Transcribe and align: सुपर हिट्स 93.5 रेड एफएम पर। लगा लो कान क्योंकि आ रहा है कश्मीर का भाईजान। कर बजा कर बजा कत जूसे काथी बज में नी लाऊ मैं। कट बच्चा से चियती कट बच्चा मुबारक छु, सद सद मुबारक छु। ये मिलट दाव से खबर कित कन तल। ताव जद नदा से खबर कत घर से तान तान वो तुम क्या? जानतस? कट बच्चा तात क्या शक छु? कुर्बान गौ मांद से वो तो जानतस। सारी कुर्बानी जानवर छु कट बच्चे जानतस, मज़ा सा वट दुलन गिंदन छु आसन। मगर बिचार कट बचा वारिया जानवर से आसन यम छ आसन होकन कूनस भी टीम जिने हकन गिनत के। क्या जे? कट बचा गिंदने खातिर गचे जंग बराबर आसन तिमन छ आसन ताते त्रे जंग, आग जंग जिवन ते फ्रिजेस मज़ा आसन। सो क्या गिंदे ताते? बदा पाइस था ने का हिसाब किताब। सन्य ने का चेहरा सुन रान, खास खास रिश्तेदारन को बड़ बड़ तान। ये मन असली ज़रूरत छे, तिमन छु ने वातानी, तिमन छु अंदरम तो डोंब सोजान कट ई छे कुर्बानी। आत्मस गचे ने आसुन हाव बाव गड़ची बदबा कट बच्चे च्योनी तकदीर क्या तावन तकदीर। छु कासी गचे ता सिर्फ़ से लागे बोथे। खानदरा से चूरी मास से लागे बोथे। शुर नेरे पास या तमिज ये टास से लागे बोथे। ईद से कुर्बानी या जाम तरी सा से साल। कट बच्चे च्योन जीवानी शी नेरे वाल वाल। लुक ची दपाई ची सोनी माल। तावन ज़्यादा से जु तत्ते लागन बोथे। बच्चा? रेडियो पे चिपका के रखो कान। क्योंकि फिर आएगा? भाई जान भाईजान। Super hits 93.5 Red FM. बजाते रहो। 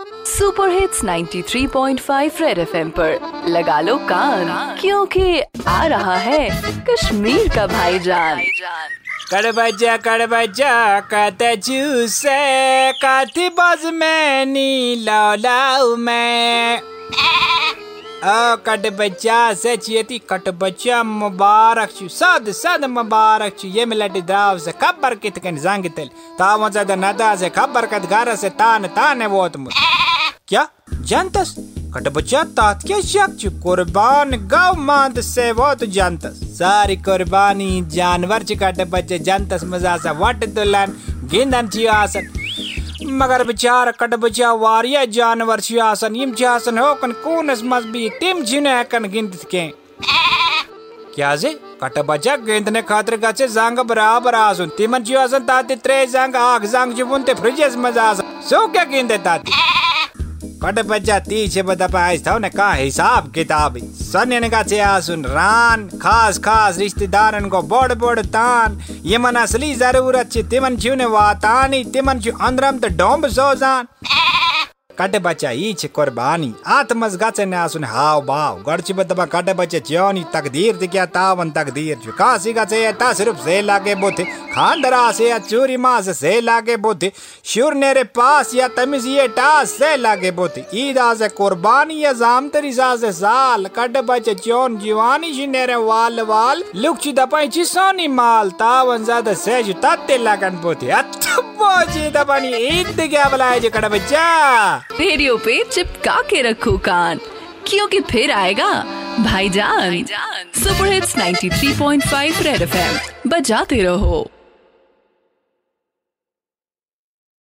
सुपर 0.00 0.68
हिट्स 0.68 1.04
93.5 1.04 2.40
रेड 2.40 2.58
एफएम 2.58 2.90
पर। 2.90 3.42
लगा 3.48 3.80
लो 3.80 3.96
कान 3.96 4.76
क्योंकि 4.80 5.42
आ 5.68 5.86
रहा 5.86 6.16
है 6.16 6.48
कश्मीर 6.90 7.48
का 7.48 7.66
भाईजान। 7.66 8.40
कर 9.30 9.52
बजा 9.52 9.96
कर 9.96 10.26
बजा 10.26 11.00
कत 11.00 11.38
जूसे 11.42 12.92
काथी 12.92 13.48
बज 13.48 13.86
में 13.86 14.46
नी 14.46 14.96
लाऊ 14.98 15.96
मैं। 15.96 16.80
कट 18.20 18.86
बच्चा 18.92 19.52
से 19.54 19.76
चियती 19.76 20.18
कट 20.30 20.48
बच्चा 20.58 21.02
मुबारक 21.02 21.90
छु, 21.90 22.08
सद 22.10 22.50
सद 22.52 22.84
मुबारक 22.90 23.56
छु। 23.58 23.68
ये 23.68 23.84
मिलट 23.86 24.16
दाव 24.26 24.58
से 24.58 24.72
खबर 24.74 25.14
कित 25.16 25.38
कन 25.38 25.56
तल। 25.88 26.08
ताव 26.38 26.68
जद 26.68 26.90
नदा 26.98 27.34
से 27.36 27.48
खबर 27.50 27.86
कत 27.86 28.08
घर 28.10 28.34
से 28.36 28.50
तान 28.52 28.86
तान 28.88 29.22
वो 29.24 29.48
तुम 29.48 29.66
क्या? 30.48 30.66
जानतस? 30.92 31.54
कट 31.94 32.08
बच्चा 32.08 32.42
तात 32.56 32.82
क्या 32.86 33.00
शक 33.02 33.36
छु? 33.40 33.50
कुर्बान 33.62 34.36
गौ 34.48 34.72
मांद 34.80 35.20
से 35.20 35.50
वो 35.52 35.72
तो 35.74 35.86
जानतस। 35.88 36.40
सारी 36.58 36.96
कुर्बानी 36.98 37.70
जानवर 37.88 38.42
छु 38.42 38.54
कट 38.56 38.80
बच्चे 38.90 39.18
जानतस, 39.20 39.64
मज़ा 39.64 39.96
सा 39.96 40.12
वट 40.20 40.44
दुलन 40.50 40.96
गिंदन 41.30 41.68
छु 41.68 41.86
आसन। 41.90 42.32
मगर 43.12 43.44
बिचार 43.44 43.90
कट 43.92 44.14
बचा 44.16 44.52
वारिया 44.54 45.04
जानवर 45.10 45.60
से 45.60 45.78
आसन 45.80 46.16
यम 46.16 46.32
छ 46.32 46.42
आसन 46.46 46.78
होकन 46.78 47.12
कूनस 47.24 47.62
भी 47.64 48.08
टीम 48.20 48.42
जिने 48.42 48.78
हकन 48.78 49.08
गिनत 49.10 49.46
के। 49.50 49.66
क्या 51.14 51.34
जे? 51.36 51.50
कट 51.82 51.98
बचा 52.06 52.36
गिंदने 52.38 52.82
खातिर 52.82 53.16
गचे 53.18 53.48
जंग 53.48 53.78
बराबर 53.86 54.34
आसन 54.34 54.68
तिमन 54.76 55.04
छ 55.04 55.16
आसन 55.18 55.44
ताते 55.44 55.76
त्रे 55.76 56.04
जंग, 56.08 56.36
आग 56.36 56.64
जंग 56.66 56.92
जिवन 56.94 57.22
ते 57.22 57.34
फ्रिजेस 57.34 57.76
मज़ा 57.78 58.04
आसन। 58.04 58.40
सो 58.42 58.66
क्या 58.68 58.84
गिंदे 58.86 59.18
ताते? 59.18 59.67
बदा 61.62 61.86
पाइस 61.86 62.26
था 62.26 62.38
ने 62.38 62.48
का 62.50 62.72
हिसाब 62.72 63.30
किताब। 63.32 63.76
सन्य 63.94 64.40
ने 64.40 64.48
का 64.48 64.62
चेहरा 64.62 64.98
सुन 65.00 65.24
रान, 65.24 65.86
खास 66.02 66.38
खास 66.38 66.78
रिश्तेदारन 66.78 67.48
को 67.48 67.62
बड़ 67.64 67.94
बड़ 67.94 68.20
तान। 68.20 68.78
ये 69.04 69.18
मन 69.18 69.34
असली 69.36 69.74
ज़रूरत 69.74 70.32
छे, 70.32 70.42
तिमन 70.42 70.76
छु 70.76 70.94
ने 70.94 71.06
वातानी, 71.06 71.84
तिमन 71.84 72.20
छु 72.20 72.32
अंदरम 72.40 72.78
तो 72.78 72.88
डोंब 72.98 73.26
सोजान 73.28 73.86
कट 75.00 75.14
ई 75.44 75.72
छे 75.78 75.88
कुर्बानी। 75.90 76.52
आत्मस 76.68 77.16
गचे 77.16 77.44
ने 77.46 77.56
आसुन 77.56 77.84
हाव 77.86 78.20
बाव 78.24 78.62
गड़ची 78.62 78.92
बदबा 78.94 79.24
कट 79.26 79.50
बच्चे 79.56 79.80
च्योनी 79.82 80.24
तकदीर 80.34 80.86
क्या 80.86 81.06
तावन 81.08 81.50
तकदीर। 81.52 81.96
छु 82.04 82.12
कासी 82.14 82.52
गचे 82.52 82.80
ता 82.94 83.12
सिर्फ़ 83.14 83.38
से 83.44 83.60
लागे 83.62 83.94
बोथे। 83.96 84.24
खानदरा 84.54 85.10
से 85.12 85.38
चूरी 85.40 85.76
मास 85.78 86.08
से 86.18 86.40
लागे 86.40 86.76
बोथे। 86.78 87.12
शुर 87.44 87.74
नेरे 87.74 88.02
पास 88.10 88.54
या 88.54 88.68
तमिज 88.76 89.06
ये 89.06 89.26
टास 89.30 89.70
से 89.72 89.96
लागे 89.96 90.30
बोथे। 90.32 90.64
ईद 90.76 90.98
से 91.18 91.28
कुर्बानी 91.30 91.98
या 91.98 92.12
जाम 92.14 92.48
तरी 92.48 92.72
सा 92.72 92.94
से 92.96 93.12
साल। 93.14 93.66
कट 93.76 93.96
बच्चे 94.04 94.34
च्योन 94.36 94.78
जीवानी 94.78 95.32
शी 95.34 95.46
नेरे 95.48 95.76
वाल 95.84 96.20
वाल। 96.28 96.62
लुक 96.76 96.98
ची 96.98 97.12
दपाई 97.12 97.48
ची 97.48 97.64
सोनी 97.66 98.08
माल। 98.10 98.50
तावन 98.58 99.04
ज़्यादा 99.04 99.34
से 99.36 99.62
जु 99.62 99.72
तत्ते 99.78 100.18
लागन 100.18 100.60
बोथे। 100.62 100.90
बच्चा? 103.88 104.76
रेडियो 104.76 105.36
पे 105.36 105.64
चिपका 105.64 106.22
के 106.30 106.42
रखो 106.42 106.78
कान। 106.78 107.20
क्योंकि 107.66 108.00
फिर 108.00 108.30
आएगा? 108.30 108.72
भाई 109.20 109.48
जान 109.48 109.78
भाईजान। 109.78 110.62
Super 110.62 110.92
hits 110.92 111.18
93.5 111.18 112.42
Red 112.42 112.62
FM. 112.62 112.98
बजाते 113.30 113.82
रहो। 113.82 114.30